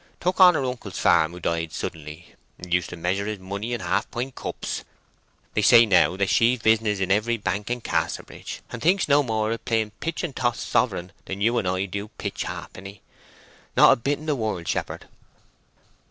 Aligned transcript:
Took 0.19 0.39
on 0.39 0.55
her 0.55 0.65
uncle's 0.65 0.97
farm, 0.97 1.31
who 1.31 1.39
died 1.39 1.71
suddenly. 1.71 2.33
Used 2.65 2.89
to 2.89 2.97
measure 2.97 3.27
his 3.27 3.37
money 3.37 3.71
in 3.71 3.81
half 3.81 4.09
pint 4.09 4.33
cups. 4.33 4.83
They 5.53 5.61
say 5.61 5.85
now 5.85 6.17
that 6.17 6.31
she've 6.31 6.63
business 6.63 6.99
in 6.99 7.11
every 7.11 7.37
bank 7.37 7.69
in 7.69 7.81
Casterbridge, 7.81 8.61
and 8.71 8.81
thinks 8.81 9.07
no 9.07 9.21
more 9.21 9.51
of 9.51 9.63
playing 9.63 9.91
pitch 9.99 10.23
and 10.23 10.35
toss 10.35 10.59
sovereign 10.59 11.11
than 11.25 11.39
you 11.39 11.55
and 11.59 11.67
I 11.67 11.85
do 11.85 12.07
pitch 12.17 12.45
halfpenny—not 12.45 13.91
a 13.91 13.95
bit 13.95 14.17
in 14.17 14.25
the 14.25 14.35
world, 14.35 14.67
shepherd." 14.67 15.05